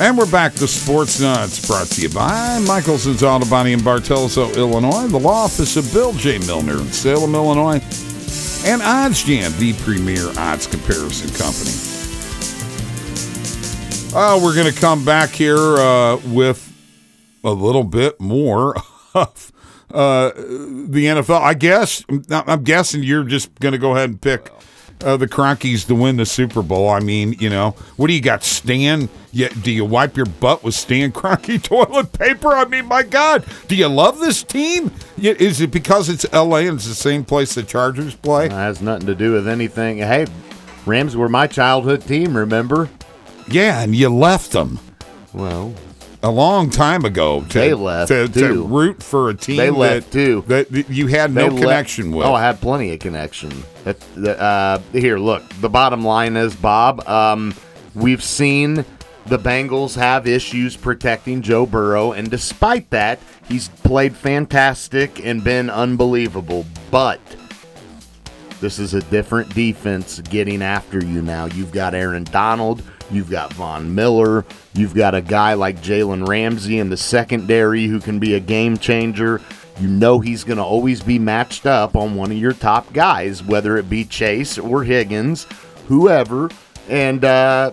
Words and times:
And 0.00 0.18
we're 0.18 0.28
back 0.28 0.54
to 0.54 0.66
Sports 0.66 1.20
Nutz, 1.20 1.64
brought 1.68 1.86
to 1.86 2.02
you 2.02 2.08
by 2.08 2.58
Michelson's 2.66 3.22
Auto 3.22 3.48
Body 3.48 3.72
in 3.72 3.78
Bartelso, 3.78 4.52
Illinois, 4.56 5.06
the 5.06 5.20
law 5.20 5.44
office 5.44 5.76
of 5.76 5.90
Bill 5.92 6.12
J. 6.14 6.38
Milner 6.38 6.78
in 6.78 6.90
Salem, 6.90 7.32
Illinois, 7.36 7.76
and 8.66 8.82
OddsJam, 8.82 9.56
the 9.60 9.72
premier 9.84 10.32
odds 10.36 10.66
comparison 10.66 11.30
company. 11.30 11.70
Uh, 14.16 14.40
we're 14.42 14.56
going 14.56 14.72
to 14.72 14.80
come 14.80 15.04
back 15.04 15.30
here 15.30 15.56
uh, 15.56 16.16
with 16.26 16.72
a 17.44 17.52
little 17.52 17.84
bit 17.84 18.20
more 18.20 18.74
of 19.14 19.52
uh, 19.92 20.30
the 20.34 21.04
NFL. 21.06 21.40
I 21.40 21.54
guess 21.54 22.04
I'm 22.32 22.64
guessing 22.64 23.04
you're 23.04 23.22
just 23.22 23.54
going 23.60 23.72
to 23.72 23.78
go 23.78 23.92
ahead 23.92 24.10
and 24.10 24.20
pick 24.20 24.50
uh, 25.02 25.16
the 25.16 25.28
Cronkies 25.28 25.86
to 25.86 25.94
win 25.94 26.16
the 26.16 26.26
Super 26.26 26.62
Bowl. 26.62 26.88
I 26.88 27.00
mean, 27.00 27.34
you 27.34 27.50
know, 27.50 27.70
what 27.96 28.06
do 28.08 28.12
you 28.12 28.20
got, 28.20 28.42
Stan? 28.44 29.08
Yeah, 29.32 29.48
do 29.48 29.70
you 29.70 29.84
wipe 29.84 30.16
your 30.16 30.26
butt 30.26 30.62
with 30.62 30.74
Stan 30.74 31.12
Kroenke 31.12 31.62
toilet 31.62 32.12
paper? 32.12 32.48
I 32.48 32.64
mean, 32.66 32.86
my 32.86 33.02
God, 33.02 33.44
do 33.68 33.74
you 33.76 33.88
love 33.88 34.18
this 34.18 34.42
team? 34.42 34.92
Is 35.18 35.60
it 35.60 35.70
because 35.70 36.08
it's 36.08 36.26
L.A. 36.32 36.66
and 36.66 36.76
it's 36.76 36.86
the 36.86 36.94
same 36.94 37.24
place 37.24 37.54
the 37.54 37.62
Chargers 37.62 38.14
play? 38.14 38.48
Has 38.48 38.80
nothing 38.80 39.06
to 39.06 39.14
do 39.14 39.32
with 39.32 39.48
anything. 39.48 39.98
Hey, 39.98 40.26
Rams 40.86 41.16
were 41.16 41.28
my 41.28 41.46
childhood 41.46 42.02
team. 42.02 42.36
Remember? 42.36 42.88
Yeah, 43.48 43.80
and 43.82 43.94
you 43.94 44.08
left 44.08 44.52
them. 44.52 44.78
Well, 45.32 45.74
a 46.24 46.30
long 46.30 46.70
time 46.70 47.04
ago. 47.04 47.42
To, 47.50 47.58
they 47.58 47.74
left 47.74 48.08
to, 48.08 48.26
to, 48.28 48.64
root 48.64 49.02
for 49.02 49.28
a 49.28 49.34
team. 49.34 49.58
They 49.58 49.70
left 49.70 50.10
that, 50.10 50.12
too. 50.12 50.44
That 50.48 50.88
you 50.88 51.06
had 51.06 51.34
they 51.34 51.42
no 51.42 51.48
left. 51.48 51.62
connection 51.62 52.12
with. 52.12 52.26
Oh, 52.26 52.34
I 52.34 52.42
had 52.42 52.60
plenty 52.60 52.92
of 52.92 52.98
connection. 52.98 53.52
Uh, 53.86 54.78
here, 54.92 55.18
look. 55.18 55.46
The 55.60 55.68
bottom 55.68 56.02
line 56.02 56.36
is, 56.36 56.56
Bob. 56.56 57.06
Um, 57.06 57.54
we've 57.94 58.24
seen 58.24 58.86
the 59.26 59.38
Bengals 59.38 59.94
have 59.96 60.26
issues 60.26 60.76
protecting 60.76 61.42
Joe 61.42 61.66
Burrow, 61.66 62.12
and 62.12 62.30
despite 62.30 62.88
that, 62.90 63.20
he's 63.46 63.68
played 63.68 64.16
fantastic 64.16 65.24
and 65.24 65.44
been 65.44 65.68
unbelievable. 65.68 66.64
But 66.90 67.20
this 68.60 68.78
is 68.78 68.94
a 68.94 69.02
different 69.02 69.54
defense 69.54 70.20
getting 70.20 70.62
after 70.62 71.04
you 71.04 71.20
now. 71.20 71.46
You've 71.46 71.72
got 71.72 71.94
Aaron 71.94 72.24
Donald 72.24 72.82
You've 73.10 73.30
got 73.30 73.52
Von 73.52 73.94
Miller. 73.94 74.44
You've 74.72 74.94
got 74.94 75.14
a 75.14 75.20
guy 75.20 75.54
like 75.54 75.82
Jalen 75.82 76.26
Ramsey 76.26 76.78
in 76.78 76.90
the 76.90 76.96
secondary 76.96 77.86
who 77.86 78.00
can 78.00 78.18
be 78.18 78.34
a 78.34 78.40
game 78.40 78.76
changer. 78.76 79.40
You 79.80 79.88
know 79.88 80.20
he's 80.20 80.44
going 80.44 80.58
to 80.58 80.64
always 80.64 81.02
be 81.02 81.18
matched 81.18 81.66
up 81.66 81.96
on 81.96 82.14
one 82.14 82.30
of 82.30 82.38
your 82.38 82.52
top 82.52 82.92
guys, 82.92 83.42
whether 83.42 83.76
it 83.76 83.90
be 83.90 84.04
Chase 84.04 84.56
or 84.56 84.84
Higgins, 84.84 85.46
whoever. 85.88 86.50
And 86.88 87.24
uh, 87.24 87.72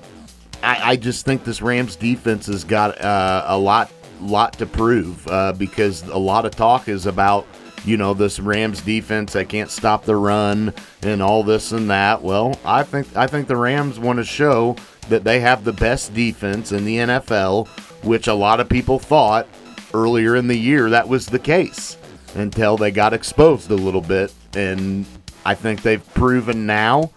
I, 0.63 0.91
I, 0.91 0.95
just 0.95 1.25
think 1.25 1.43
this 1.43 1.61
Rams 1.61 1.95
defense 1.95 2.47
has 2.47 2.63
got 2.63 2.99
uh, 3.01 3.43
a 3.47 3.57
lot, 3.57 3.91
lot 4.21 4.53
to 4.53 4.66
prove 4.66 5.27
uh, 5.27 5.53
because 5.53 6.03
a 6.07 6.17
lot 6.17 6.45
of 6.45 6.55
talk 6.55 6.88
is 6.88 7.05
about 7.05 7.45
you 7.85 7.97
know 7.97 8.13
this 8.13 8.39
Rams 8.39 8.81
defense 8.81 9.33
that 9.33 9.49
can't 9.49 9.69
stop 9.69 10.05
the 10.05 10.15
run 10.15 10.73
and 11.01 11.21
all 11.21 11.43
this 11.43 11.71
and 11.71 11.89
that. 11.89 12.21
Well, 12.21 12.59
I 12.63 12.83
think 12.83 13.15
I 13.15 13.27
think 13.27 13.47
the 13.47 13.57
Rams 13.57 13.99
want 13.99 14.17
to 14.17 14.25
show 14.25 14.75
that 15.09 15.23
they 15.23 15.39
have 15.39 15.63
the 15.63 15.73
best 15.73 16.13
defense 16.13 16.71
in 16.71 16.85
the 16.85 16.97
NFL, 16.97 17.67
which 18.03 18.27
a 18.27 18.33
lot 18.33 18.59
of 18.59 18.69
people 18.69 18.99
thought 18.99 19.47
earlier 19.93 20.35
in 20.35 20.47
the 20.47 20.57
year 20.57 20.89
that 20.89 21.07
was 21.07 21.25
the 21.25 21.39
case 21.39 21.97
until 22.35 22.77
they 22.77 22.91
got 22.91 23.13
exposed 23.13 23.69
a 23.71 23.75
little 23.75 24.01
bit. 24.01 24.33
And 24.53 25.05
I 25.45 25.55
think 25.55 25.81
they've 25.81 26.13
proven 26.13 26.66
now 26.66 27.11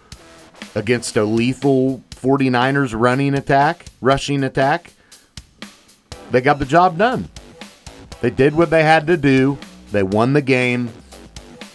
against 0.73 1.15
a 1.15 1.23
lethal 1.23 2.03
49ers 2.11 2.99
running 2.99 3.35
attack, 3.35 3.85
rushing 4.01 4.43
attack, 4.43 4.91
they 6.31 6.41
got 6.41 6.59
the 6.59 6.65
job 6.65 6.97
done. 6.97 7.29
They 8.21 8.29
did 8.29 8.55
what 8.55 8.69
they 8.69 8.83
had 8.83 9.07
to 9.07 9.17
do, 9.17 9.57
they 9.91 10.03
won 10.03 10.33
the 10.33 10.41
game, 10.41 10.89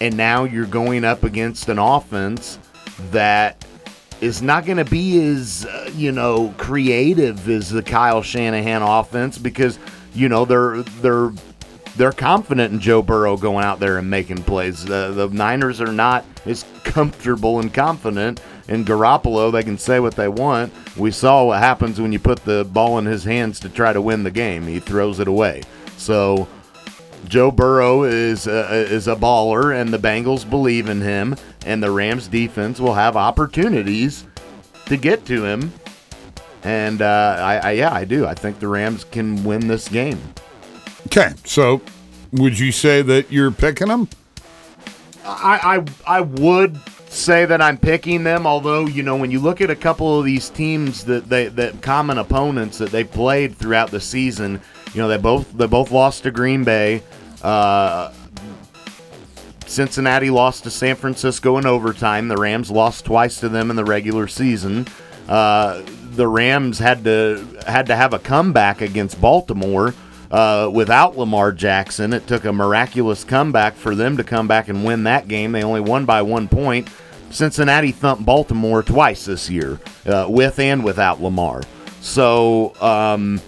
and 0.01 0.17
now 0.17 0.45
you're 0.45 0.67
going 0.67 1.05
up 1.05 1.25
against 1.25 1.69
an 1.69 1.79
offense 1.79 2.59
that 3.11 3.65
is 4.21 4.43
not 4.43 4.67
going 4.67 4.79
to 4.79 4.85
be 4.85 5.23
as 5.25 5.65
uh, 5.65 5.91
you 5.95 6.13
know 6.13 6.55
creative 6.59 7.49
as 7.49 7.71
the 7.71 7.83
Kyle 7.83 8.23
Shanahan 8.23 8.83
offense 8.83 9.39
because 9.39 9.79
you 10.15 10.29
know 10.29 10.45
they're 10.45 10.83
they're 10.83 11.33
they're 11.97 12.13
confident 12.13 12.73
in 12.73 12.81
Joe 12.81 13.03
Burrow 13.03 13.37
going 13.37 13.65
out 13.65 13.81
there 13.81 13.99
and 13.99 14.09
making 14.09 14.43
plays. 14.45 14.89
Uh, 14.89 15.11
the 15.11 15.29
Niners 15.29 15.81
are 15.81 15.93
not 15.93 16.25
as 16.47 16.65
comfortable 16.85 17.61
and 17.61 17.73
confident 17.73 18.41
in 18.69 18.85
Garoppolo. 18.85 19.53
They 19.53 19.63
can 19.63 19.77
say 19.77 20.01
what 20.01 20.15
they 20.15 20.29
want. 20.29 20.73
We 20.97 21.11
saw 21.11 21.45
what 21.45 21.59
happens 21.59 22.01
when 22.01 22.13
you 22.13 22.19
put 22.19 22.45
the 22.45 22.65
ball 22.65 22.99
in 22.99 23.07
his 23.07 23.25
hands 23.25 23.61
to 23.61 23.69
try 23.69 23.93
to 23.93 24.01
win 24.01 24.23
the 24.23 24.31
game. 24.31 24.67
He 24.67 24.79
throws 24.79 25.21
it 25.21 25.29
away. 25.29 25.63
So 25.97 26.49
Joe 27.27 27.51
Burrow 27.51 28.05
is 28.05 28.47
uh, 28.47 28.69
is 28.91 29.09
a 29.09 29.17
baller, 29.17 29.79
and 29.79 29.93
the 29.93 29.99
Bengals 29.99 30.49
believe 30.49 30.89
in 30.89 31.01
him, 31.01 31.37
and 31.67 31.83
the 31.83 31.91
Rams 31.91 32.29
defense 32.29 32.81
will 32.81 32.95
have 32.95 33.17
opportunities 33.17 34.27
to 34.87 34.97
get 34.97 35.25
to 35.27 35.45
him. 35.45 35.73
And 36.63 37.01
uh, 37.01 37.37
I, 37.39 37.57
I, 37.57 37.71
yeah, 37.73 37.93
I 37.93 38.05
do. 38.05 38.27
I 38.27 38.35
think 38.35 38.59
the 38.59 38.69
Rams 38.69 39.05
can 39.05 39.43
win 39.45 39.67
this 39.67 39.89
game. 39.89 40.21
Okay, 41.07 41.33
so 41.45 41.81
would 42.33 42.59
you 42.59 42.73
say 42.73 43.03
that 43.03 43.33
you're 43.33 43.51
picking 43.51 43.89
them? 43.89 44.09
I, 45.25 45.85
I 46.07 46.19
I 46.19 46.21
would 46.21 46.79
say 47.09 47.45
that 47.45 47.61
I'm 47.61 47.79
picking 47.79 48.25
them. 48.25 48.47
Although 48.47 48.87
you 48.87 49.03
know, 49.03 49.17
when 49.17 49.31
you 49.31 49.41
look 49.41 49.61
at 49.61 49.71
a 49.71 49.77
couple 49.77 50.19
of 50.19 50.25
these 50.25 50.51
teams 50.51 51.05
that 51.05 51.29
they 51.29 51.49
that 51.49 51.83
common 51.83 52.19
opponents 52.19 52.79
that 52.79 52.91
they 52.91 53.05
played 53.05 53.57
throughout 53.57 53.91
the 53.91 54.01
season, 54.01 54.61
you 54.95 55.01
know, 55.01 55.09
they 55.09 55.17
both 55.17 55.53
they 55.53 55.67
both 55.67 55.91
lost 55.91 56.25
to 56.25 56.31
Green 56.31 56.65
Bay. 56.65 57.03
Uh, 57.43 58.13
Cincinnati 59.67 60.31
lost 60.31 60.65
to 60.65 60.71
San 60.71 60.97
Francisco 60.97 61.57
in 61.59 61.65
overtime. 61.65 62.27
The 62.29 62.37
Rams 62.37 62.71
lost 62.71 63.05
twice 63.05 63.39
to 63.41 63.49
them 63.49 63.71
in 63.71 63.77
the 63.77 63.85
regular 63.85 64.27
season. 64.27 64.87
Uh, 65.29 65.83
the 66.11 66.27
Rams 66.27 66.81
had 66.81 67.05
to 67.05 67.47
had 67.67 67.87
to 67.87 67.97
have 67.97 68.13
a 68.13 68.19
comeback 68.19 68.81
against 68.81 69.21
Baltimore 69.21 69.95
uh, 70.31 70.69
without 70.73 71.17
Lamar 71.17 71.53
Jackson. 71.53 72.13
It 72.13 72.27
took 72.27 72.45
a 72.45 72.53
miraculous 72.53 73.23
comeback 73.23 73.75
for 73.75 73.95
them 73.95 74.17
to 74.17 74.25
come 74.25 74.49
back 74.49 74.69
and 74.69 74.85
win 74.85 75.05
that 75.05 75.29
game. 75.29 75.53
They 75.53 75.63
only 75.63 75.81
won 75.81 76.05
by 76.05 76.23
one 76.23 76.49
point. 76.49 76.89
Cincinnati 77.31 77.93
thumped 77.93 78.25
Baltimore 78.27 78.83
twice 78.83 79.25
this 79.25 79.49
year, 79.49 79.79
uh, 80.05 80.27
with 80.29 80.59
and 80.59 80.83
without 80.83 81.23
Lamar. 81.23 81.63
So 82.01 82.75
um, 82.81 83.41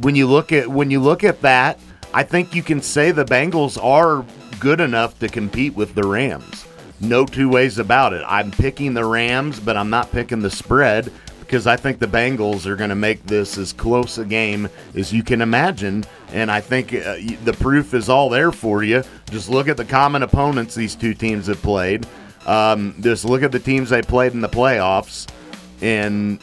when 0.00 0.14
you 0.14 0.26
look 0.26 0.52
at 0.52 0.68
when 0.68 0.90
you 0.90 1.00
look 1.00 1.24
at 1.24 1.40
that, 1.42 1.78
I 2.12 2.22
think 2.22 2.54
you 2.54 2.62
can 2.62 2.80
say 2.80 3.10
the 3.10 3.24
Bengals 3.24 3.82
are 3.82 4.24
good 4.58 4.80
enough 4.80 5.18
to 5.18 5.28
compete 5.28 5.74
with 5.74 5.94
the 5.94 6.06
Rams. 6.06 6.66
No 7.00 7.26
two 7.26 7.48
ways 7.48 7.78
about 7.78 8.12
it. 8.12 8.24
I'm 8.26 8.50
picking 8.50 8.94
the 8.94 9.04
Rams, 9.04 9.60
but 9.60 9.76
I'm 9.76 9.90
not 9.90 10.10
picking 10.12 10.40
the 10.40 10.50
spread 10.50 11.12
because 11.40 11.66
I 11.66 11.76
think 11.76 11.98
the 11.98 12.06
Bengals 12.06 12.66
are 12.66 12.74
going 12.74 12.90
to 12.90 12.96
make 12.96 13.24
this 13.24 13.56
as 13.58 13.72
close 13.72 14.18
a 14.18 14.24
game 14.24 14.68
as 14.94 15.12
you 15.12 15.22
can 15.22 15.40
imagine. 15.40 16.04
And 16.32 16.50
I 16.50 16.60
think 16.60 16.92
uh, 16.92 17.16
the 17.44 17.56
proof 17.58 17.94
is 17.94 18.08
all 18.08 18.28
there 18.28 18.50
for 18.50 18.82
you. 18.82 19.04
Just 19.30 19.48
look 19.48 19.68
at 19.68 19.76
the 19.76 19.84
common 19.84 20.22
opponents 20.22 20.74
these 20.74 20.94
two 20.94 21.14
teams 21.14 21.46
have 21.46 21.62
played. 21.62 22.06
Um, 22.46 22.96
just 23.00 23.24
look 23.24 23.42
at 23.42 23.52
the 23.52 23.60
teams 23.60 23.90
they 23.90 24.02
played 24.02 24.32
in 24.32 24.40
the 24.40 24.48
playoffs, 24.48 25.28
and 25.80 26.40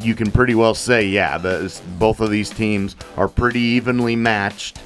you 0.00 0.14
can 0.14 0.30
pretty 0.30 0.54
well 0.54 0.74
say, 0.74 1.06
yeah, 1.06 1.38
the, 1.38 1.80
both 1.98 2.20
of 2.20 2.30
these 2.30 2.50
teams 2.50 2.96
are 3.16 3.28
pretty 3.28 3.60
evenly 3.60 4.16
matched. 4.16 4.80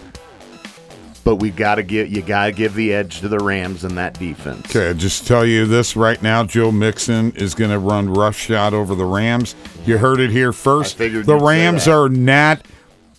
But 1.24 1.36
we 1.36 1.50
got 1.50 1.74
to 1.74 1.82
get 1.82 2.08
you 2.08 2.22
got 2.22 2.46
to 2.46 2.52
give 2.52 2.72
the 2.74 2.94
edge 2.94 3.20
to 3.20 3.28
the 3.28 3.38
Rams 3.38 3.84
in 3.84 3.96
that 3.96 4.18
defense. 4.18 4.74
Okay, 4.74 4.98
just 4.98 5.26
tell 5.26 5.44
you 5.44 5.66
this 5.66 5.94
right 5.94 6.22
now: 6.22 6.42
Joe 6.42 6.72
Mixon 6.72 7.32
is 7.32 7.54
going 7.54 7.70
to 7.70 7.78
run 7.78 8.08
rush 8.08 8.38
shot 8.38 8.72
over 8.72 8.94
the 8.94 9.04
Rams. 9.04 9.54
You 9.84 9.98
heard 9.98 10.20
it 10.20 10.30
here 10.30 10.54
first. 10.54 10.96
The 10.96 11.38
Rams 11.38 11.86
are 11.86 12.08
not. 12.08 12.64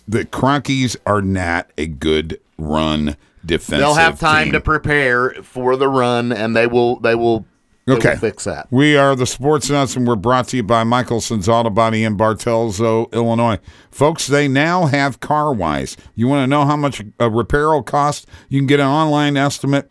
The 0.08 0.24
Cronkies 0.24 0.96
are 1.06 1.22
not 1.22 1.70
a 1.78 1.86
good 1.86 2.40
run 2.58 3.16
defensive. 3.46 3.78
They'll 3.78 3.94
have 3.94 4.18
time 4.18 4.46
team. 4.46 4.52
to 4.54 4.60
prepare 4.60 5.30
for 5.44 5.76
the 5.76 5.88
run, 5.88 6.32
and 6.32 6.56
they 6.56 6.66
will. 6.66 6.98
They 6.98 7.14
will 7.14 7.46
Okay. 7.88 8.16
fix 8.16 8.44
that. 8.44 8.68
We 8.70 8.96
are 8.96 9.16
the 9.16 9.26
Sports 9.26 9.68
Nutz, 9.68 9.96
and 9.96 10.06
we're 10.06 10.16
brought 10.16 10.48
to 10.48 10.56
you 10.56 10.62
by 10.62 10.84
Michelson's 10.84 11.48
Auto 11.48 11.70
Body 11.70 12.04
in 12.04 12.16
Bartelso, 12.16 13.10
Illinois. 13.12 13.58
Folks, 13.90 14.26
they 14.26 14.48
now 14.48 14.86
have 14.86 15.20
CarWise. 15.20 15.96
You 16.14 16.28
want 16.28 16.44
to 16.44 16.46
know 16.46 16.64
how 16.64 16.76
much 16.76 17.02
a 17.18 17.30
repair 17.30 17.70
will 17.70 17.82
cost? 17.82 18.28
You 18.48 18.60
can 18.60 18.66
get 18.66 18.80
an 18.80 18.86
online 18.86 19.36
estimate. 19.36 19.90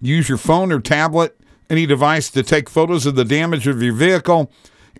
Use 0.00 0.28
your 0.28 0.38
phone 0.38 0.72
or 0.72 0.80
tablet, 0.80 1.38
any 1.68 1.86
device 1.86 2.30
to 2.30 2.42
take 2.42 2.70
photos 2.70 3.04
of 3.04 3.14
the 3.14 3.24
damage 3.24 3.66
of 3.66 3.82
your 3.82 3.94
vehicle. 3.94 4.50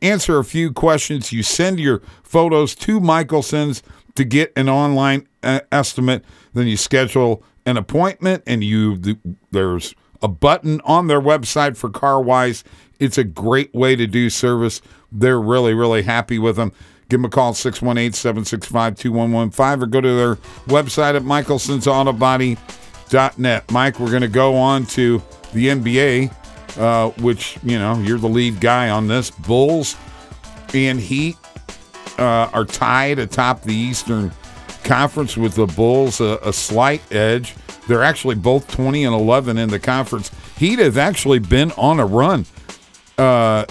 Answer 0.02 0.38
a 0.38 0.44
few 0.44 0.72
questions. 0.72 1.32
You 1.32 1.42
send 1.42 1.78
your 1.78 2.02
photos 2.22 2.74
to 2.76 3.00
Michelson's 3.00 3.82
to 4.16 4.24
get 4.24 4.52
an 4.56 4.68
online 4.68 5.26
uh, 5.42 5.60
estimate. 5.72 6.24
Then 6.52 6.66
you 6.66 6.76
schedule 6.76 7.42
an 7.66 7.76
appointment, 7.76 8.42
and 8.46 8.62
you 8.62 8.98
there's 9.50 9.94
a 10.22 10.28
button 10.28 10.80
on 10.84 11.06
their 11.06 11.20
website 11.20 11.76
for 11.76 11.90
CarWise. 11.90 12.64
It's 12.98 13.18
a 13.18 13.24
great 13.24 13.74
way 13.74 13.94
to 13.96 14.06
do 14.06 14.30
service. 14.30 14.80
They're 15.10 15.40
really, 15.40 15.74
really 15.74 16.02
happy 16.02 16.38
with 16.38 16.56
them. 16.56 16.72
Give 17.08 17.20
them 17.20 17.26
a 17.26 17.30
call 17.30 17.54
618 17.54 18.12
765 18.12 18.96
2115 18.96 19.82
or 19.82 19.86
go 19.86 20.00
to 20.00 20.16
their 20.16 20.36
website 20.66 21.16
at 21.16 21.22
michelsonsautobody.net. 21.22 23.70
Mike, 23.70 24.00
we're 24.00 24.10
going 24.10 24.22
to 24.22 24.28
go 24.28 24.56
on 24.56 24.86
to 24.86 25.22
the 25.52 25.68
NBA, 25.68 26.34
uh, 26.78 27.10
which, 27.22 27.58
you 27.62 27.78
know, 27.78 27.98
you're 28.00 28.18
the 28.18 28.28
lead 28.28 28.60
guy 28.60 28.88
on 28.88 29.06
this. 29.06 29.30
Bulls 29.30 29.96
and 30.72 30.98
Heat 30.98 31.36
uh, 32.18 32.48
are 32.52 32.64
tied 32.64 33.18
atop 33.18 33.62
the 33.62 33.74
Eastern 33.74 34.32
Conference 34.82 35.36
with 35.36 35.54
the 35.54 35.66
Bulls 35.66 36.20
a, 36.20 36.38
a 36.42 36.52
slight 36.52 37.00
edge. 37.12 37.54
They're 37.86 38.02
actually 38.02 38.36
both 38.36 38.68
20 38.68 39.04
and 39.04 39.14
11 39.14 39.58
in 39.58 39.68
the 39.68 39.78
conference. 39.78 40.30
Heat 40.56 40.78
have 40.78 40.96
actually 40.96 41.38
been 41.38 41.70
on 41.72 42.00
a 42.00 42.06
run. 42.06 42.46
Uh, 43.18 43.66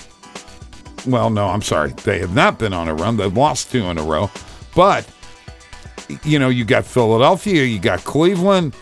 well, 1.05 1.29
no, 1.29 1.47
I'm 1.47 1.61
sorry. 1.61 1.91
They 2.03 2.19
have 2.19 2.33
not 2.33 2.59
been 2.59 2.73
on 2.73 2.87
a 2.87 2.93
run. 2.93 3.17
They've 3.17 3.35
lost 3.35 3.71
two 3.71 3.83
in 3.85 3.97
a 3.97 4.03
row. 4.03 4.29
But, 4.75 5.07
you 6.23 6.39
know, 6.39 6.49
you 6.49 6.65
got 6.65 6.85
Philadelphia, 6.85 7.63
you 7.63 7.79
got 7.79 8.03
Cleveland, 8.03 8.75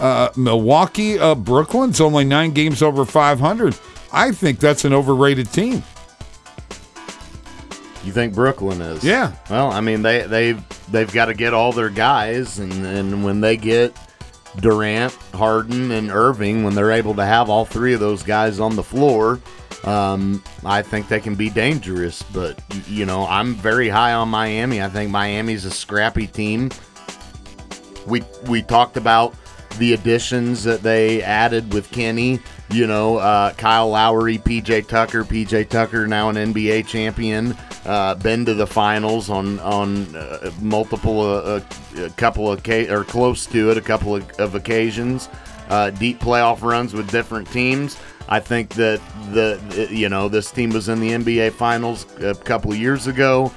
uh, 0.00 0.30
Milwaukee, 0.36 1.18
uh, 1.18 1.34
Brooklyn's 1.34 2.00
only 2.00 2.24
nine 2.24 2.52
games 2.52 2.82
over 2.82 3.04
500. 3.04 3.76
I 4.12 4.32
think 4.32 4.60
that's 4.60 4.84
an 4.84 4.92
overrated 4.92 5.52
team. 5.52 5.82
You 8.04 8.12
think 8.12 8.34
Brooklyn 8.34 8.80
is? 8.80 9.02
Yeah. 9.02 9.32
Well, 9.50 9.72
I 9.72 9.80
mean 9.80 10.02
they 10.02 10.22
they've 10.22 10.62
they've 10.92 11.12
got 11.12 11.24
to 11.24 11.34
get 11.34 11.52
all 11.52 11.72
their 11.72 11.90
guys, 11.90 12.60
and 12.60 12.72
and 12.86 13.24
when 13.24 13.40
they 13.40 13.56
get 13.56 13.96
Durant, 14.60 15.12
Harden, 15.34 15.90
and 15.90 16.10
Irving, 16.10 16.64
when 16.64 16.74
they're 16.74 16.92
able 16.92 17.14
to 17.14 17.24
have 17.24 17.50
all 17.50 17.64
three 17.64 17.94
of 17.94 18.00
those 18.00 18.22
guys 18.22 18.60
on 18.60 18.76
the 18.76 18.82
floor, 18.82 19.40
um, 19.84 20.42
I 20.64 20.82
think 20.82 21.08
they 21.08 21.20
can 21.20 21.34
be 21.34 21.50
dangerous. 21.50 22.22
But 22.22 22.60
you 22.88 23.06
know, 23.06 23.26
I'm 23.26 23.54
very 23.54 23.88
high 23.88 24.12
on 24.12 24.28
Miami. 24.28 24.82
I 24.82 24.88
think 24.88 25.10
Miami's 25.10 25.64
a 25.64 25.70
scrappy 25.70 26.26
team. 26.26 26.70
We 28.06 28.22
we 28.46 28.62
talked 28.62 28.96
about 28.96 29.34
the 29.78 29.92
additions 29.92 30.64
that 30.64 30.82
they 30.82 31.22
added 31.22 31.72
with 31.72 31.90
Kenny. 31.90 32.40
You 32.70 32.86
know, 32.86 33.18
uh, 33.18 33.52
Kyle 33.52 33.88
Lowry, 33.88 34.38
PJ 34.38 34.88
Tucker, 34.88 35.24
PJ 35.24 35.68
Tucker 35.68 36.06
now 36.06 36.28
an 36.28 36.36
NBA 36.36 36.86
champion. 36.86 37.56
Uh, 37.84 38.16
been 38.16 38.44
to 38.44 38.54
the 38.54 38.66
finals 38.66 39.30
on 39.30 39.60
on 39.60 40.14
uh, 40.16 40.50
multiple, 40.60 41.20
uh, 41.20 41.60
a 41.98 42.10
couple 42.10 42.50
of 42.50 42.66
or 42.68 43.04
close 43.04 43.46
to 43.46 43.70
it, 43.70 43.76
a 43.78 43.80
couple 43.80 44.16
of, 44.16 44.28
of 44.40 44.54
occasions. 44.56 45.28
Uh, 45.68 45.90
deep 45.90 46.18
playoff 46.20 46.62
runs 46.62 46.92
with 46.92 47.10
different 47.10 47.50
teams. 47.52 47.96
I 48.28 48.40
think 48.40 48.70
that 48.70 49.00
the 49.32 49.60
the- 49.70 49.94
you 49.94 50.08
know 50.08 50.28
this 50.28 50.50
team 50.50 50.70
was 50.70 50.88
in 50.88 50.98
the 51.00 51.10
NBA 51.10 51.52
finals 51.52 52.06
a 52.20 52.34
couple 52.34 52.72
of 52.72 52.78
years 52.78 53.06
ago 53.06 53.52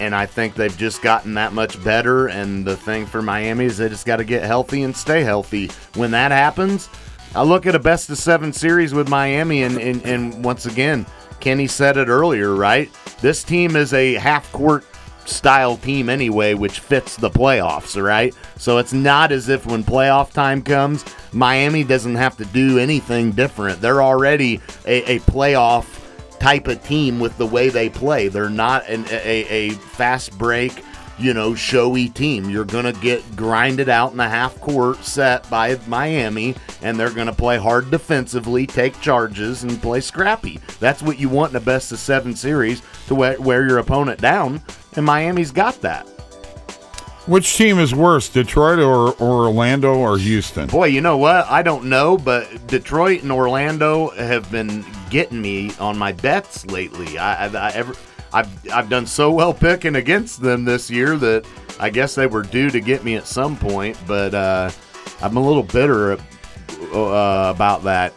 and 0.00 0.14
I 0.14 0.26
think 0.26 0.54
they've 0.54 0.76
just 0.76 1.02
gotten 1.02 1.34
that 1.34 1.52
much 1.52 1.82
better. 1.84 2.28
And 2.28 2.64
the 2.64 2.76
thing 2.76 3.06
for 3.06 3.22
Miami 3.22 3.66
is 3.66 3.78
they 3.78 3.88
just 3.88 4.06
got 4.06 4.16
to 4.16 4.24
get 4.24 4.42
healthy 4.42 4.82
and 4.82 4.96
stay 4.96 5.22
healthy. 5.22 5.70
When 5.94 6.10
that 6.12 6.32
happens, 6.32 6.88
I 7.36 7.42
look 7.42 7.66
at 7.66 7.74
a 7.74 7.80
best 7.80 8.10
of 8.10 8.18
seven 8.18 8.52
series 8.52 8.94
with 8.94 9.08
Miami, 9.08 9.64
and, 9.64 9.76
and, 9.76 10.04
and 10.04 10.44
once 10.44 10.66
again, 10.66 11.04
Kenny 11.40 11.66
said 11.66 11.96
it 11.96 12.06
earlier, 12.06 12.54
right? 12.54 12.88
This 13.20 13.42
team 13.42 13.74
is 13.74 13.92
a 13.92 14.14
half 14.14 14.50
court 14.52 14.84
style 15.24 15.76
team 15.76 16.08
anyway, 16.08 16.54
which 16.54 16.78
fits 16.78 17.16
the 17.16 17.30
playoffs, 17.30 18.00
right? 18.00 18.32
So 18.56 18.78
it's 18.78 18.92
not 18.92 19.32
as 19.32 19.48
if 19.48 19.66
when 19.66 19.82
playoff 19.82 20.32
time 20.32 20.62
comes, 20.62 21.04
Miami 21.32 21.82
doesn't 21.82 22.14
have 22.14 22.36
to 22.36 22.44
do 22.46 22.78
anything 22.78 23.32
different. 23.32 23.80
They're 23.80 24.02
already 24.02 24.60
a, 24.86 25.16
a 25.16 25.18
playoff 25.20 26.02
type 26.38 26.68
of 26.68 26.84
team 26.84 27.18
with 27.18 27.36
the 27.36 27.46
way 27.46 27.68
they 27.68 27.88
play. 27.88 28.28
They're 28.28 28.48
not 28.48 28.88
an, 28.88 29.06
a, 29.10 29.44
a 29.48 29.70
fast 29.70 30.38
break, 30.38 30.84
you 31.18 31.34
know, 31.34 31.54
showy 31.54 32.08
team. 32.08 32.50
You're 32.50 32.64
going 32.64 32.84
to 32.84 33.00
get 33.00 33.36
grinded 33.36 33.88
out 33.88 34.12
in 34.12 34.16
the 34.16 34.28
half 34.28 34.60
court 34.60 35.04
set 35.04 35.48
by 35.48 35.78
Miami, 35.86 36.54
and 36.82 36.98
they're 36.98 37.10
going 37.10 37.26
to 37.26 37.32
play 37.32 37.58
hard 37.58 37.90
defensively, 37.90 38.66
take 38.66 39.00
charges, 39.00 39.62
and 39.62 39.80
play 39.80 40.00
scrappy. 40.00 40.60
That's 40.80 41.02
what 41.02 41.18
you 41.18 41.28
want 41.28 41.50
in 41.50 41.56
a 41.56 41.60
best 41.60 41.92
of 41.92 41.98
seven 41.98 42.34
series 42.34 42.82
to 43.06 43.14
wear, 43.14 43.40
wear 43.40 43.66
your 43.66 43.78
opponent 43.78 44.20
down, 44.20 44.62
and 44.96 45.04
Miami's 45.04 45.50
got 45.50 45.80
that. 45.82 46.08
Which 47.26 47.56
team 47.56 47.78
is 47.78 47.94
worse, 47.94 48.28
Detroit 48.28 48.78
or, 48.78 49.12
or 49.12 49.46
Orlando 49.46 49.94
or 49.94 50.18
Houston? 50.18 50.66
Boy, 50.66 50.88
you 50.88 51.00
know 51.00 51.16
what? 51.16 51.46
I 51.46 51.62
don't 51.62 51.86
know, 51.86 52.18
but 52.18 52.66
Detroit 52.66 53.22
and 53.22 53.32
Orlando 53.32 54.10
have 54.10 54.50
been 54.50 54.84
getting 55.08 55.40
me 55.40 55.72
on 55.80 55.96
my 55.96 56.12
bets 56.12 56.66
lately. 56.66 57.16
I, 57.16 57.46
I, 57.46 57.68
I 57.68 57.70
ever, 57.70 57.94
I've, 58.34 58.70
I've 58.70 58.88
done 58.88 59.06
so 59.06 59.30
well 59.30 59.54
picking 59.54 59.94
against 59.94 60.42
them 60.42 60.64
this 60.64 60.90
year 60.90 61.16
that 61.16 61.46
I 61.78 61.88
guess 61.88 62.16
they 62.16 62.26
were 62.26 62.42
due 62.42 62.68
to 62.68 62.80
get 62.80 63.04
me 63.04 63.14
at 63.14 63.28
some 63.28 63.56
point. 63.56 63.96
But 64.08 64.34
uh, 64.34 64.70
I'm 65.22 65.36
a 65.36 65.40
little 65.40 65.62
bitter 65.62 66.14
uh, 66.92 67.52
about 67.54 67.84
that. 67.84 68.12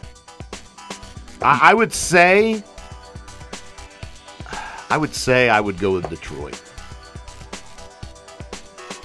I, 1.40 1.70
I 1.70 1.74
would 1.74 1.92
say, 1.92 2.64
I 4.90 4.98
would 4.98 5.14
say 5.14 5.48
I 5.48 5.60
would 5.60 5.78
go 5.78 5.92
with 5.92 6.10
Detroit. 6.10 6.60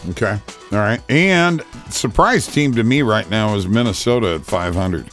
Okay. 0.09 0.39
All 0.71 0.79
right. 0.79 0.99
And 1.09 1.63
surprise 1.91 2.47
team 2.47 2.73
to 2.73 2.83
me 2.83 3.03
right 3.03 3.29
now 3.29 3.55
is 3.55 3.67
Minnesota 3.67 4.35
at 4.35 4.41
500. 4.45 5.07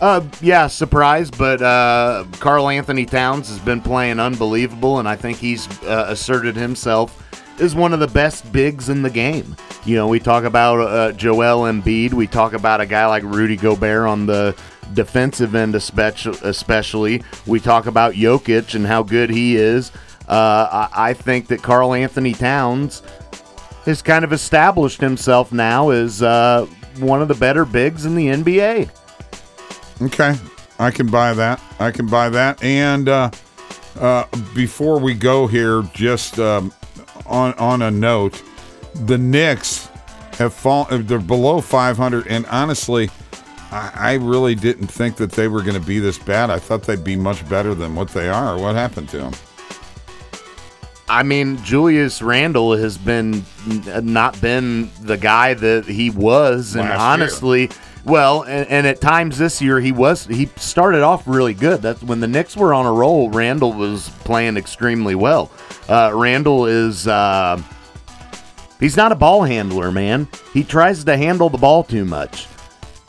Uh, 0.00 0.24
yeah, 0.40 0.68
surprise, 0.68 1.28
but 1.28 1.60
uh, 1.60 2.24
Karl-Anthony 2.38 3.04
Towns 3.04 3.48
has 3.48 3.58
been 3.58 3.80
playing 3.80 4.20
unbelievable, 4.20 5.00
and 5.00 5.08
I 5.08 5.16
think 5.16 5.38
he's 5.38 5.66
uh, 5.82 6.06
asserted 6.08 6.54
himself 6.54 7.24
as 7.60 7.74
one 7.74 7.92
of 7.92 7.98
the 7.98 8.06
best 8.06 8.52
bigs 8.52 8.90
in 8.90 9.02
the 9.02 9.10
game. 9.10 9.56
You 9.84 9.96
know, 9.96 10.06
we 10.06 10.20
talk 10.20 10.44
about 10.44 10.80
uh, 10.80 11.12
Joel 11.12 11.62
Embiid, 11.62 12.12
we 12.12 12.28
talk 12.28 12.52
about 12.52 12.80
a 12.80 12.86
guy 12.86 13.06
like 13.06 13.24
Rudy 13.24 13.56
Gobert 13.56 14.06
on 14.06 14.26
the 14.26 14.56
defensive 14.94 15.56
end, 15.56 15.74
especially. 15.74 17.22
We 17.46 17.58
talk 17.58 17.86
about 17.86 18.14
Jokic 18.14 18.76
and 18.76 18.86
how 18.86 19.02
good 19.02 19.30
he 19.30 19.56
is. 19.56 19.90
Uh, 20.28 20.88
I, 20.94 21.10
I 21.10 21.12
think 21.14 21.48
that 21.48 21.60
Karl-Anthony 21.60 22.34
Towns 22.34 23.02
has 23.84 24.02
kind 24.02 24.24
of 24.24 24.32
established 24.32 25.00
himself 25.00 25.50
now 25.50 25.90
as 25.90 26.22
uh, 26.22 26.66
one 27.00 27.20
of 27.20 27.26
the 27.26 27.34
better 27.34 27.64
bigs 27.64 28.04
in 28.06 28.14
the 28.14 28.26
NBA. 28.26 28.90
Okay. 30.00 30.36
I 30.78 30.90
can 30.90 31.08
buy 31.08 31.34
that. 31.34 31.60
I 31.80 31.90
can 31.90 32.06
buy 32.06 32.28
that. 32.28 32.62
And 32.62 33.08
uh, 33.08 33.30
uh, 33.98 34.24
before 34.54 34.98
we 34.98 35.14
go 35.14 35.46
here, 35.46 35.82
just 35.92 36.38
um, 36.38 36.72
on 37.26 37.52
on 37.54 37.82
a 37.82 37.90
note, 37.90 38.42
the 38.94 39.18
Knicks 39.18 39.88
have 40.34 40.54
fallen. 40.54 41.06
They're 41.06 41.18
below 41.18 41.60
500, 41.60 42.28
and 42.28 42.46
honestly, 42.46 43.10
I, 43.72 43.92
I 43.94 44.12
really 44.14 44.54
didn't 44.54 44.86
think 44.86 45.16
that 45.16 45.32
they 45.32 45.48
were 45.48 45.62
going 45.62 45.80
to 45.80 45.86
be 45.86 45.98
this 45.98 46.18
bad. 46.18 46.50
I 46.50 46.58
thought 46.58 46.84
they'd 46.84 47.02
be 47.02 47.16
much 47.16 47.48
better 47.48 47.74
than 47.74 47.96
what 47.96 48.08
they 48.10 48.28
are. 48.28 48.56
What 48.58 48.76
happened 48.76 49.08
to 49.10 49.18
them? 49.18 49.32
I 51.10 51.22
mean, 51.22 51.56
Julius 51.64 52.20
Randle 52.20 52.76
has 52.76 52.98
been 52.98 53.42
not 54.02 54.40
been 54.40 54.90
the 55.00 55.16
guy 55.16 55.54
that 55.54 55.86
he 55.86 56.10
was, 56.10 56.76
and 56.76 56.88
honestly. 56.88 57.62
year. 57.62 57.70
Well, 58.08 58.44
and, 58.44 58.66
and 58.68 58.86
at 58.86 59.02
times 59.02 59.36
this 59.36 59.60
year 59.60 59.80
he 59.80 59.92
was 59.92 60.24
he 60.24 60.46
started 60.56 61.02
off 61.02 61.28
really 61.28 61.52
good. 61.52 61.82
That's 61.82 62.02
when 62.02 62.20
the 62.20 62.26
Knicks 62.26 62.56
were 62.56 62.72
on 62.72 62.86
a 62.86 62.92
roll. 62.92 63.28
Randle 63.28 63.74
was 63.74 64.08
playing 64.24 64.56
extremely 64.56 65.14
well. 65.14 65.50
Uh, 65.88 66.12
Randle 66.14 66.64
is 66.64 67.06
uh, 67.06 67.62
he's 68.80 68.96
not 68.96 69.12
a 69.12 69.14
ball 69.14 69.42
handler, 69.42 69.92
man. 69.92 70.26
He 70.54 70.64
tries 70.64 71.04
to 71.04 71.16
handle 71.18 71.50
the 71.50 71.58
ball 71.58 71.84
too 71.84 72.06
much. 72.06 72.46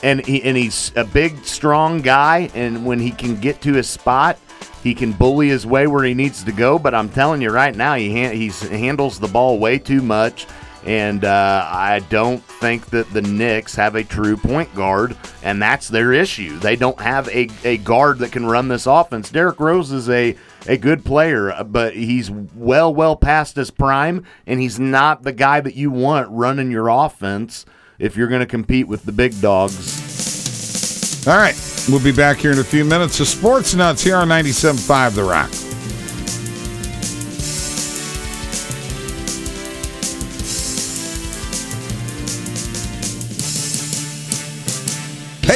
And 0.04 0.26
he, 0.26 0.44
and 0.44 0.56
he's 0.58 0.92
a 0.96 1.04
big, 1.06 1.46
strong 1.46 2.02
guy. 2.02 2.50
And 2.54 2.86
when 2.86 3.00
he 3.00 3.12
can 3.12 3.40
get 3.40 3.62
to 3.62 3.74
his 3.74 3.90
spot, 3.90 4.38
he 4.84 4.94
can 4.94 5.12
bully 5.12 5.50
his 5.50 5.66
way 5.66 5.88
where 5.88 6.04
he 6.04 6.14
needs 6.14 6.44
to 6.44 6.52
go. 6.52 6.78
But 6.80 6.94
I'm 6.94 7.10
telling 7.10 7.42
you 7.42 7.52
right 7.52 7.76
now, 7.76 7.96
he 7.96 8.12
han- 8.12 8.36
he's 8.36 8.62
handles 8.62 9.20
the 9.20 9.28
ball 9.28 9.60
way 9.60 9.78
too 9.78 10.02
much. 10.02 10.46
And 10.86 11.26
uh, 11.26 11.68
I 11.70 12.00
don't 12.10 12.42
think 12.44 12.88
that 12.88 13.12
the 13.12 13.22
Knicks 13.22 13.76
have 13.76 13.96
a 13.96 14.04
true 14.04 14.38
point 14.38 14.74
guard, 14.76 15.18
and 15.44 15.62
that's 15.62 15.90
their 15.90 16.14
issue. 16.14 16.58
They 16.58 16.76
don't 16.76 17.00
have 17.02 17.28
a, 17.30 17.50
a 17.64 17.78
guard 17.78 18.20
that 18.20 18.32
can 18.32 18.46
run 18.46 18.70
this 18.70 18.88
offense. 18.88 19.30
Derrick 19.30 19.60
Rose 19.60 19.92
is 19.92 20.10
a 20.10 20.36
a 20.68 20.78
good 20.78 21.06
player, 21.06 21.64
but 21.66 21.96
he's 21.96 22.30
well, 22.30 22.94
well 22.94 23.16
past 23.16 23.56
his 23.56 23.72
prime, 23.72 24.26
and 24.46 24.60
he's 24.60 24.80
not 24.80 25.24
the 25.24 25.32
guy 25.32 25.62
that 25.62 25.76
you 25.76 25.90
want 25.92 26.30
running 26.30 26.72
your 26.72 26.90
offense 26.90 27.66
if 27.98 28.16
you're 28.16 28.28
going 28.28 28.42
to 28.42 28.46
compete 28.46 28.88
with 28.88 29.04
the 29.04 29.12
big 29.12 29.40
dogs. 29.42 31.28
All 31.28 31.38
right. 31.38 31.56
We'll 31.90 32.04
be 32.04 32.12
back 32.12 32.38
here 32.38 32.52
in 32.52 32.60
a 32.60 32.64
few 32.64 32.86
minutes. 32.86 33.18
The 33.18 33.26
Sports 33.26 33.74
Nutz 33.74 34.04
here 34.04 34.16
on 34.16 34.28
97.5 34.28 35.16
The 35.16 35.24
Rock. 35.24 35.69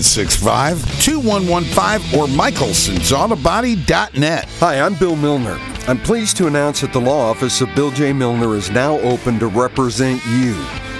765 0.00 1.04
2115 1.04 2.18
or 2.18 2.26
michelsonsautobody.net. 2.26 4.48
Hi, 4.58 4.80
I'm 4.80 4.94
Bill 4.94 5.16
Milner. 5.16 5.58
I'm 5.86 5.98
pleased 5.98 6.38
to 6.38 6.46
announce 6.46 6.80
that 6.80 6.94
the 6.94 7.00
law 7.00 7.28
office 7.30 7.60
of 7.60 7.74
Bill 7.74 7.90
J. 7.90 8.14
Milner 8.14 8.54
is 8.54 8.70
now 8.70 8.98
open 9.00 9.38
to 9.40 9.48
represent 9.48 10.24
you. 10.26 10.56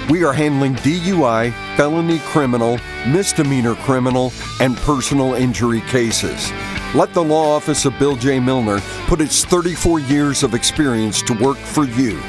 We 0.09 0.23
are 0.23 0.33
handling 0.33 0.75
DUI, 0.75 1.51
felony 1.75 2.19
criminal, 2.19 2.77
misdemeanor 3.07 3.73
criminal, 3.75 4.31
and 4.59 4.77
personal 4.77 5.33
injury 5.33 5.81
cases. 5.81 6.51
Let 6.93 7.13
the 7.13 7.23
law 7.23 7.55
office 7.55 7.85
of 7.85 7.97
Bill 7.97 8.15
J. 8.15 8.39
Milner 8.39 8.79
put 9.07 9.21
its 9.21 9.43
34 9.45 10.01
years 10.01 10.43
of 10.43 10.53
experience 10.53 11.23
to 11.23 11.33
work 11.33 11.57
for 11.57 11.85
you. 11.85 12.21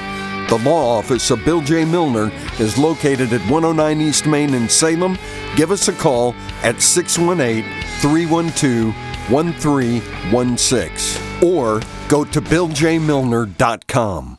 The 0.48 0.58
law 0.58 0.98
office 0.98 1.30
of 1.30 1.44
Bill 1.44 1.62
J. 1.62 1.84
Milner 1.84 2.30
is 2.60 2.76
located 2.76 3.32
at 3.32 3.40
109 3.50 4.00
East 4.00 4.26
Main 4.26 4.54
in 4.54 4.68
Salem. 4.68 5.16
Give 5.56 5.70
us 5.70 5.88
a 5.88 5.92
call 5.92 6.34
at 6.62 6.82
618 6.82 7.64
312 8.00 8.94
1316 9.30 11.42
or 11.42 11.80
go 12.08 12.24
to 12.24 12.42
BillJMilner.com. 12.42 14.38